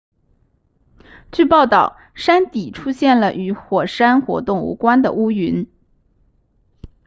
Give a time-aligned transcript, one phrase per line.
[1.31, 5.69] 据报道山底出现了与火山活动无关的乌云